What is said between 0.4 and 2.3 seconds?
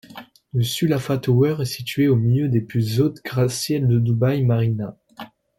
La Sulafa Tower est située au